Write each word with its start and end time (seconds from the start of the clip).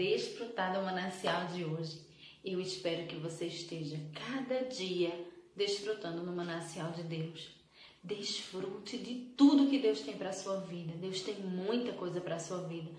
desfrutar 0.00 0.72
do 0.72 0.82
manancial 0.82 1.48
de 1.48 1.62
hoje. 1.62 2.00
Eu 2.42 2.58
espero 2.58 3.06
que 3.06 3.16
você 3.16 3.44
esteja 3.44 4.00
cada 4.14 4.64
dia 4.64 5.12
desfrutando 5.54 6.22
no 6.22 6.32
manancial 6.32 6.90
de 6.92 7.02
Deus. 7.02 7.50
Desfrute 8.02 8.96
de 8.96 9.14
tudo 9.36 9.68
que 9.68 9.78
Deus 9.78 10.00
tem 10.00 10.16
para 10.16 10.32
sua 10.32 10.56
vida. 10.60 10.94
Deus 10.96 11.20
tem 11.20 11.34
muita 11.40 11.92
coisa 11.92 12.18
para 12.18 12.38
sua 12.38 12.62
vida. 12.66 12.90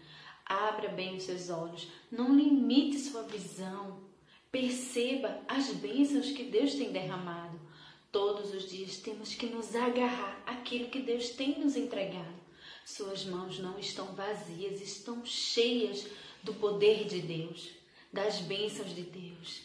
Abra 0.45 0.89
bem 0.89 1.15
os 1.17 1.23
seus 1.23 1.49
olhos, 1.49 1.87
não 2.11 2.35
limite 2.35 2.99
sua 2.99 3.23
visão. 3.23 3.99
Perceba 4.51 5.41
as 5.47 5.73
bênçãos 5.73 6.29
que 6.29 6.43
Deus 6.43 6.75
tem 6.75 6.91
derramado. 6.91 7.59
Todos 8.11 8.53
os 8.53 8.69
dias 8.69 8.97
temos 8.97 9.33
que 9.33 9.47
nos 9.47 9.75
agarrar 9.75 10.43
àquilo 10.45 10.89
que 10.89 10.99
Deus 10.99 11.29
tem 11.29 11.59
nos 11.59 11.75
entregado. 11.75 12.41
Suas 12.85 13.25
mãos 13.25 13.57
não 13.57 13.79
estão 13.79 14.13
vazias, 14.13 14.81
estão 14.81 15.25
cheias 15.25 16.05
do 16.43 16.53
poder 16.53 17.05
de 17.05 17.21
Deus, 17.21 17.69
das 18.11 18.39
bênçãos 18.41 18.93
de 18.93 19.03
Deus. 19.03 19.61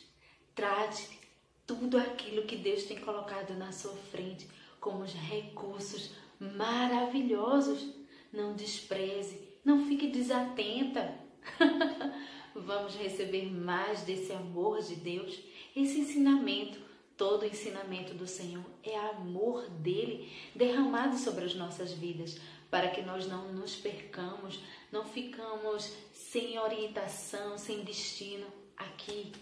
Trate 0.55 1.19
tudo 1.67 1.99
aquilo 1.99 2.47
que 2.47 2.57
Deus 2.57 2.85
tem 2.85 2.99
colocado 2.99 3.55
na 3.55 3.73
sua 3.73 3.95
frente 4.11 4.47
como 4.81 5.03
os 5.03 5.13
recursos 5.13 6.11
maravilhosos. 6.39 7.89
Não 8.33 8.55
despreze, 8.55 9.41
não 9.65 9.87
fique 9.87 10.09
desatenta. 10.09 11.15
Vamos 12.55 12.95
receber 12.95 13.51
mais 13.53 14.03
desse 14.03 14.33
amor 14.33 14.81
de 14.83 14.97
Deus, 14.97 15.39
esse 15.75 16.01
ensinamento. 16.01 16.87
Todo 17.17 17.47
ensinamento 17.47 18.13
do 18.13 18.27
Senhor 18.27 18.65
é 18.83 18.97
amor 18.99 19.71
dele 19.71 20.31
derramado 20.55 21.17
sobre 21.17 21.47
as 21.47 21.55
nossas 21.55 21.93
vidas, 21.93 22.39
para 22.71 22.89
que 22.91 23.03
nós 23.03 23.27
não 23.27 23.53
nos 23.53 23.77
percamos, 23.77 24.61
não 24.91 25.05
ficamos 25.05 25.93
sem 26.13 26.59
orientação, 26.59 27.57
sem 27.57 27.83
destino. 27.83 28.47
Aqui 28.77 29.33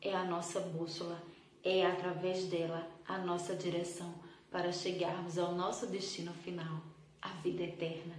é 0.00 0.14
a 0.14 0.24
nossa 0.24 0.60
bússola, 0.60 1.22
é 1.62 1.84
através 1.84 2.44
dela 2.44 2.88
a 3.06 3.18
nossa 3.18 3.54
direção 3.54 4.14
para 4.50 4.72
chegarmos 4.72 5.38
ao 5.38 5.54
nosso 5.54 5.86
destino 5.86 6.32
final, 6.32 6.82
a 7.20 7.28
vida 7.28 7.62
eterna. 7.62 8.14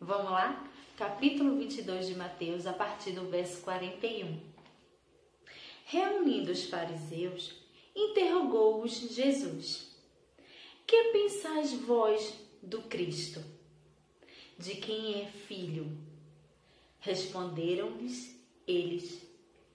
Vamos 0.00 0.30
lá? 0.30 0.68
Capítulo 0.96 1.56
22 1.56 2.06
de 2.06 2.14
Mateus, 2.14 2.66
a 2.66 2.72
partir 2.72 3.12
do 3.12 3.28
verso 3.28 3.62
41. 3.62 4.40
Reunindo 5.84 6.52
os 6.52 6.64
fariseus, 6.64 7.54
interrogou-os 7.94 8.92
Jesus: 8.92 9.94
Que 10.86 11.12
pensais 11.12 11.72
vós 11.72 12.34
do 12.62 12.82
Cristo? 12.82 13.55
De 14.58 14.76
quem 14.76 15.22
é 15.22 15.26
filho? 15.26 15.96
Responderam-lhes 17.00 18.34
eles: 18.66 19.22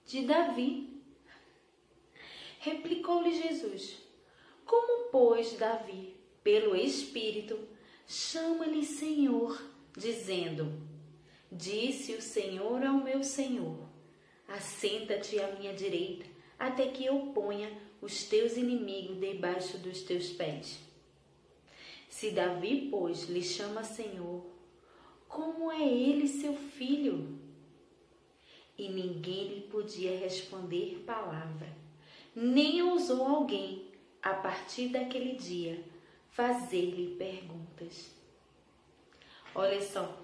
De 0.06 0.26
Davi. 0.26 1.00
Replicou-lhe 2.58 3.40
Jesus: 3.42 3.96
Como, 4.64 5.10
pois, 5.10 5.54
Davi, 5.54 6.16
pelo 6.42 6.76
Espírito, 6.76 7.58
chama-lhe 8.06 8.84
Senhor, 8.84 9.60
dizendo: 9.96 10.72
Disse 11.50 12.14
o 12.14 12.22
Senhor 12.22 12.84
ao 12.84 12.94
meu 12.94 13.22
Senhor: 13.22 13.78
Assenta-te 14.48 15.38
à 15.40 15.52
minha 15.52 15.72
direita, 15.74 16.26
até 16.58 16.88
que 16.88 17.04
eu 17.04 17.32
ponha 17.34 17.70
os 18.00 18.24
teus 18.24 18.56
inimigos 18.56 19.18
debaixo 19.18 19.78
dos 19.78 20.02
teus 20.02 20.30
pés. 20.30 20.78
Se 22.08 22.30
Davi, 22.30 22.88
pois, 22.90 23.28
lhe 23.28 23.42
chama 23.42 23.84
Senhor, 23.84 24.44
como 25.32 25.72
é 25.72 25.82
ele 25.82 26.28
seu 26.28 26.54
filho? 26.54 27.38
E 28.76 28.88
ninguém 28.88 29.48
lhe 29.48 29.60
podia 29.62 30.18
responder 30.18 31.02
palavra, 31.06 31.68
nem 32.34 32.82
ousou 32.82 33.26
alguém, 33.26 33.90
a 34.22 34.34
partir 34.34 34.88
daquele 34.88 35.34
dia, 35.34 35.82
fazer-lhe 36.30 37.16
perguntas. 37.16 38.10
Olha 39.54 39.80
só, 39.82 40.16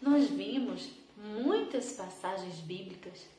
nós 0.00 0.28
vimos 0.28 0.90
muitas 1.16 1.92
passagens 1.92 2.60
bíblicas 2.60 3.34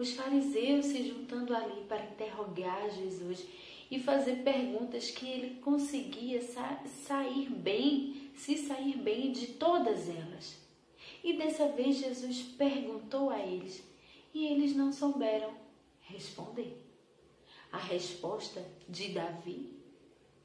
os 0.00 0.14
fariseus 0.14 0.86
se 0.86 1.06
juntando 1.06 1.54
ali 1.54 1.82
para 1.86 2.06
interrogar 2.06 2.88
Jesus 2.90 3.44
e 3.90 4.00
fazer 4.00 4.36
perguntas 4.36 5.10
que 5.10 5.28
ele 5.28 5.56
conseguia 5.56 6.40
sa 6.40 6.80
sair 6.86 7.50
bem, 7.50 8.19
se 8.40 8.56
sair 8.56 8.96
bem 8.96 9.32
de 9.32 9.48
todas 9.48 10.08
elas. 10.08 10.56
E 11.22 11.36
dessa 11.36 11.68
vez 11.68 11.96
Jesus 11.96 12.40
perguntou 12.40 13.28
a 13.28 13.38
eles 13.38 13.84
e 14.32 14.46
eles 14.46 14.74
não 14.74 14.90
souberam 14.90 15.52
responder. 16.00 16.82
A 17.70 17.76
resposta 17.76 18.64
de 18.88 19.12
Davi 19.12 19.78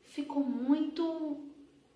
ficou 0.03 0.43
muito 0.43 1.45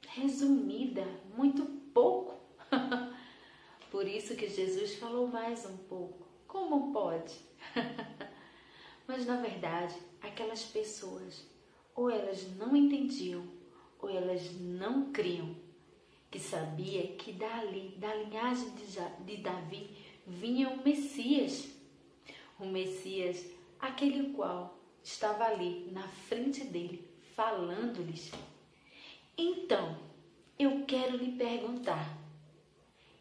resumida, 0.07 1.05
muito 1.35 1.65
pouco. 1.93 2.39
Por 3.91 4.07
isso 4.07 4.37
que 4.37 4.47
Jesus 4.47 4.95
falou 4.95 5.27
mais 5.27 5.65
um 5.65 5.75
pouco. 5.75 6.25
Como 6.47 6.93
pode? 6.93 7.35
Mas 9.05 9.25
na 9.25 9.35
verdade, 9.35 9.95
aquelas 10.21 10.63
pessoas 10.63 11.45
ou 11.93 12.09
elas 12.09 12.47
não 12.55 12.73
entendiam 12.73 13.45
ou 14.01 14.09
elas 14.09 14.49
não 14.53 15.11
criam 15.11 15.67
que 16.29 16.39
sabia 16.39 17.07
que 17.15 17.31
dali, 17.31 17.95
da 17.97 18.13
linhagem 18.13 18.73
de 19.25 19.37
Davi, 19.37 19.89
vinha 20.25 20.69
o 20.69 20.83
Messias. 20.83 21.69
O 22.59 22.65
Messias, 22.65 23.45
aquele 23.79 24.33
qual 24.33 24.77
estava 25.03 25.45
ali 25.45 25.89
na 25.91 26.07
frente 26.07 26.63
dele, 26.65 27.07
falando-lhes. 27.35 28.31
Então, 29.37 29.97
eu 30.57 30.85
quero 30.85 31.17
lhe 31.17 31.31
perguntar: 31.37 32.17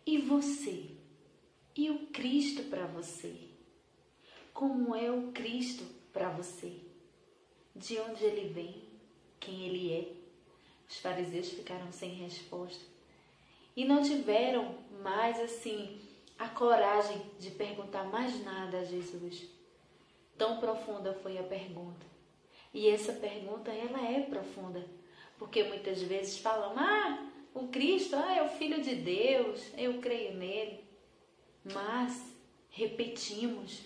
e 0.05 0.19
você? 0.19 0.91
E 1.77 1.91
o 1.91 2.09
Cristo 2.09 2.65
para 2.65 2.87
você? 2.87 3.49
como 4.59 4.93
é 4.93 5.09
o 5.09 5.31
Cristo 5.31 5.85
para 6.13 6.31
você, 6.31 6.81
de 7.77 7.97
onde 8.01 8.25
ele 8.25 8.53
vem, 8.53 8.83
quem 9.39 9.69
ele 9.69 9.93
é. 9.93 10.13
Os 10.91 10.97
fariseus 10.97 11.51
ficaram 11.51 11.93
sem 11.93 12.11
resposta 12.15 12.85
e 13.79 13.85
não 13.85 14.03
tiveram 14.03 14.75
mais 15.05 15.39
assim 15.39 16.01
a 16.37 16.49
coragem 16.49 17.23
de 17.39 17.49
perguntar 17.53 18.03
mais 18.07 18.43
nada 18.45 18.79
a 18.81 18.85
Jesus. 18.85 19.49
Tão 20.37 20.59
profunda 20.59 21.15
foi 21.23 21.39
a 21.39 21.45
pergunta. 21.45 22.05
E 22.75 22.89
essa 22.89 23.13
pergunta 23.13 23.71
ela 23.71 24.05
é 24.05 24.23
profunda, 24.23 24.85
porque 25.39 25.63
muitas 25.63 26.03
vezes 26.03 26.39
falam: 26.39 26.77
"Ah, 26.77 27.25
o 27.55 27.69
Cristo, 27.69 28.17
ah, 28.17 28.35
é 28.35 28.43
o 28.43 28.49
filho 28.49 28.83
de 28.83 28.97
Deus, 28.97 29.63
eu 29.77 30.01
creio 30.01 30.35
nele". 30.35 30.81
Mas 31.73 32.35
repetimos 32.71 33.83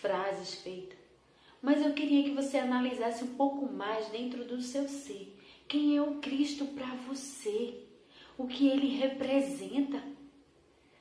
frases 0.00 0.54
feitas. 0.54 0.98
Mas 1.60 1.84
eu 1.84 1.92
queria 1.92 2.24
que 2.24 2.30
você 2.30 2.56
analisasse 2.56 3.22
um 3.24 3.34
pouco 3.34 3.70
mais 3.70 4.08
dentro 4.08 4.46
do 4.46 4.62
seu 4.62 4.88
ser. 4.88 5.38
Quem 5.68 5.98
é 5.98 6.00
o 6.00 6.14
Cristo 6.14 6.64
para 6.68 6.94
você? 7.06 7.81
O 8.36 8.46
que 8.46 8.68
ele 8.68 8.96
representa? 8.96 10.02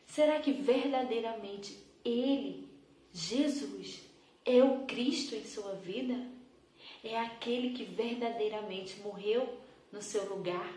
Será 0.05 0.39
que 0.39 0.51
verdadeiramente 0.51 1.77
ele, 2.03 2.69
Jesus, 3.13 4.01
é 4.45 4.63
o 4.63 4.85
Cristo 4.85 5.35
em 5.35 5.45
sua 5.45 5.73
vida? 5.75 6.27
É 7.03 7.17
aquele 7.17 7.71
que 7.71 7.83
verdadeiramente 7.83 8.99
morreu 9.01 9.57
no 9.91 10.01
seu 10.01 10.27
lugar, 10.29 10.73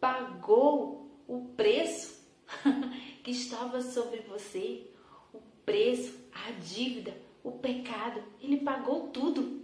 pagou 0.00 1.10
o 1.26 1.46
preço 1.56 2.24
que 3.22 3.30
estava 3.30 3.80
sobre 3.80 4.20
você, 4.20 4.86
o 5.32 5.40
preço, 5.64 6.18
a 6.32 6.50
dívida 6.52 7.14
o 7.48 7.52
pecado, 7.52 8.22
ele 8.42 8.58
pagou 8.58 9.08
tudo. 9.08 9.62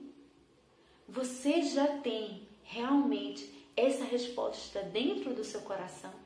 Você 1.09 1.63
já 1.63 1.99
tem 1.99 2.49
realmente 2.63 3.53
essa 3.77 4.05
resposta 4.05 4.83
dentro 4.83 5.35
do 5.35 5.45
seu 5.45 5.61
coração? 5.61 6.24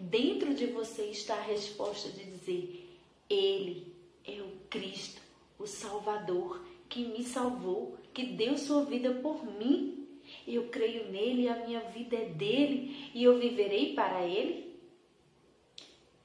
Dentro 0.00 0.54
de 0.54 0.66
você 0.66 1.02
está 1.04 1.34
a 1.34 1.42
resposta 1.42 2.08
de 2.08 2.24
dizer: 2.24 2.98
Ele 3.28 3.94
é 4.24 4.40
o 4.40 4.50
Cristo, 4.68 5.20
o 5.58 5.66
Salvador, 5.66 6.64
que 6.88 7.04
me 7.04 7.22
salvou, 7.22 7.96
que 8.12 8.24
deu 8.24 8.58
sua 8.58 8.84
vida 8.84 9.12
por 9.14 9.44
mim. 9.44 10.08
Eu 10.46 10.68
creio 10.68 11.10
nele, 11.10 11.48
a 11.48 11.66
minha 11.66 11.80
vida 11.80 12.16
é 12.16 12.24
dele 12.24 13.10
e 13.14 13.22
eu 13.22 13.38
viverei 13.38 13.94
para 13.94 14.24
ele? 14.24 14.76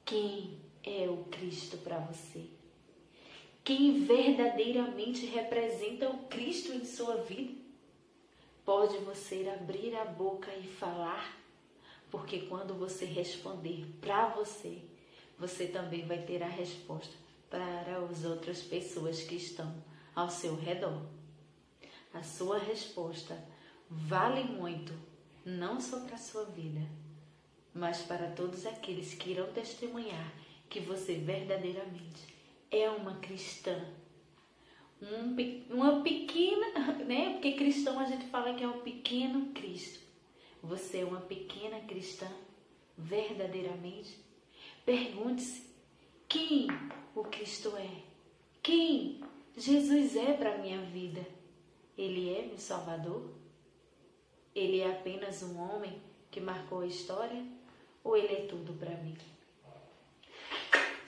Quem 0.04 0.58
é 0.84 1.08
o 1.08 1.24
Cristo 1.30 1.76
para 1.78 1.98
você? 1.98 2.56
quem 3.66 4.04
verdadeiramente 4.04 5.26
representa 5.26 6.08
o 6.08 6.18
Cristo 6.28 6.72
em 6.72 6.84
sua 6.84 7.16
vida. 7.16 7.52
Pode 8.64 8.96
você 8.98 9.52
abrir 9.52 9.92
a 9.96 10.04
boca 10.04 10.52
e 10.54 10.62
falar, 10.62 11.36
porque 12.16 12.40
quando 12.46 12.72
você 12.72 13.04
responder 13.04 13.84
para 14.00 14.28
você, 14.28 14.78
você 15.38 15.66
também 15.66 16.06
vai 16.06 16.22
ter 16.22 16.42
a 16.42 16.48
resposta 16.48 17.14
para 17.50 17.98
as 17.98 18.24
outras 18.24 18.62
pessoas 18.62 19.20
que 19.20 19.34
estão 19.34 19.70
ao 20.14 20.30
seu 20.30 20.56
redor. 20.56 21.02
A 22.14 22.22
sua 22.22 22.56
resposta 22.56 23.38
vale 23.90 24.44
muito, 24.44 24.94
não 25.44 25.78
só 25.78 26.00
para 26.00 26.14
a 26.14 26.18
sua 26.18 26.44
vida, 26.44 26.80
mas 27.74 28.00
para 28.00 28.30
todos 28.30 28.64
aqueles 28.64 29.12
que 29.12 29.32
irão 29.32 29.52
testemunhar 29.52 30.32
que 30.70 30.80
você 30.80 31.16
verdadeiramente 31.16 32.34
é 32.70 32.88
uma 32.88 33.16
cristã. 33.16 33.78
Um, 35.02 35.36
uma 35.68 36.00
pequena, 36.00 36.94
né? 37.04 37.34
Porque 37.34 37.52
cristão 37.52 38.00
a 38.00 38.06
gente 38.06 38.24
fala 38.28 38.54
que 38.54 38.64
é 38.64 38.68
um 38.68 38.80
pequeno 38.80 39.52
Cristo. 39.52 40.05
Você 40.66 40.98
é 40.98 41.04
uma 41.04 41.20
pequena 41.20 41.78
cristã 41.80 42.26
verdadeiramente? 42.98 44.18
Pergunte-se 44.84 45.62
quem 46.28 46.66
o 47.14 47.22
Cristo 47.22 47.76
é. 47.76 48.02
Quem 48.60 49.20
Jesus 49.56 50.16
é 50.16 50.32
para 50.32 50.54
a 50.54 50.58
minha 50.58 50.80
vida? 50.82 51.24
Ele 51.96 52.36
é 52.36 52.42
meu 52.46 52.58
Salvador? 52.58 53.30
Ele 54.56 54.80
é 54.80 54.90
apenas 54.90 55.40
um 55.44 55.56
homem 55.56 56.02
que 56.32 56.40
marcou 56.40 56.80
a 56.80 56.86
história? 56.86 57.44
Ou 58.02 58.16
ele 58.16 58.34
é 58.34 58.46
tudo 58.46 58.72
para 58.72 58.90
mim? 58.96 59.16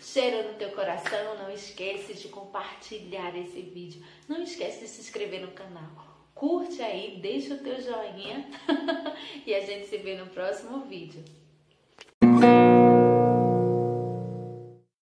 Cheira 0.00 0.52
no 0.52 0.56
teu 0.56 0.70
coração, 0.70 1.36
não 1.36 1.50
esquece 1.50 2.14
de 2.14 2.28
compartilhar 2.28 3.36
esse 3.36 3.60
vídeo. 3.60 4.04
Não 4.28 4.40
esquece 4.40 4.82
de 4.82 4.88
se 4.88 5.00
inscrever 5.00 5.40
no 5.40 5.50
canal. 5.50 6.17
Curte 6.38 6.80
aí, 6.80 7.18
deixa 7.20 7.54
o 7.54 7.58
teu 7.58 7.80
joinha 7.82 8.46
e 9.44 9.52
a 9.52 9.60
gente 9.60 9.88
se 9.88 9.98
vê 9.98 10.14
no 10.14 10.26
próximo 10.26 10.82
vídeo. 10.82 11.24